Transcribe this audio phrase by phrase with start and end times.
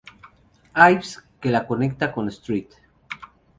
[0.91, 2.69] Ives, que la conecta con St.